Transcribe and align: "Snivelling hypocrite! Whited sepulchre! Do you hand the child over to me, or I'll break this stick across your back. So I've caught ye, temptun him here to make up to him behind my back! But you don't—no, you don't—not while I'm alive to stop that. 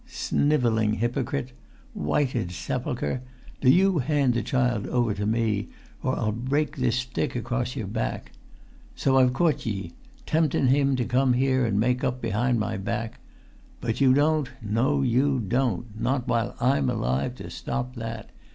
"Snivelling 0.07 0.93
hypocrite! 0.95 1.51
Whited 1.93 2.51
sepulchre! 2.51 3.21
Do 3.61 3.69
you 3.69 3.99
hand 3.99 4.33
the 4.33 4.41
child 4.41 4.87
over 4.87 5.13
to 5.13 5.27
me, 5.27 5.67
or 6.01 6.15
I'll 6.15 6.31
break 6.31 6.75
this 6.77 6.95
stick 6.95 7.35
across 7.35 7.75
your 7.75 7.85
back. 7.85 8.31
So 8.95 9.17
I've 9.19 9.31
caught 9.33 9.63
ye, 9.67 9.91
temptun 10.25 10.69
him 10.69 10.97
here 11.33 11.69
to 11.69 11.77
make 11.77 12.03
up 12.03 12.13
to 12.21 12.29
him 12.29 12.31
behind 12.31 12.59
my 12.59 12.77
back! 12.77 13.19
But 13.79 14.01
you 14.01 14.11
don't—no, 14.15 15.03
you 15.03 15.37
don't—not 15.37 16.27
while 16.27 16.55
I'm 16.59 16.89
alive 16.89 17.35
to 17.35 17.51
stop 17.51 17.93
that. 17.93 18.31